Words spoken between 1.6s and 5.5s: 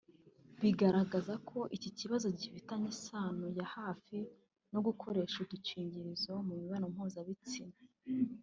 iki kibazo gifitanye isano ya hafi no kudakoresha